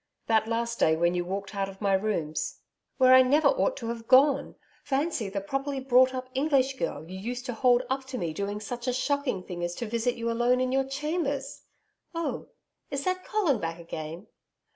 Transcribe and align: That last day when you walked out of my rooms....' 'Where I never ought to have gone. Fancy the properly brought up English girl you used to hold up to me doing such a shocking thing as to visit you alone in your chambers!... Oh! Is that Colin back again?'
That 0.25 0.47
last 0.47 0.79
day 0.79 0.95
when 0.95 1.13
you 1.13 1.23
walked 1.23 1.53
out 1.53 1.69
of 1.69 1.79
my 1.79 1.93
rooms....' 1.93 2.61
'Where 2.97 3.13
I 3.13 3.21
never 3.21 3.49
ought 3.49 3.77
to 3.77 3.89
have 3.89 4.07
gone. 4.07 4.55
Fancy 4.83 5.29
the 5.29 5.41
properly 5.41 5.79
brought 5.79 6.11
up 6.15 6.27
English 6.33 6.75
girl 6.79 7.07
you 7.07 7.19
used 7.19 7.45
to 7.45 7.53
hold 7.53 7.83
up 7.87 8.05
to 8.05 8.17
me 8.17 8.33
doing 8.33 8.59
such 8.59 8.87
a 8.87 8.93
shocking 8.93 9.43
thing 9.43 9.63
as 9.63 9.75
to 9.75 9.85
visit 9.85 10.15
you 10.15 10.31
alone 10.31 10.59
in 10.59 10.71
your 10.71 10.85
chambers!... 10.85 11.65
Oh! 12.15 12.47
Is 12.89 13.03
that 13.03 13.23
Colin 13.23 13.59
back 13.59 13.77
again?' 13.77 14.25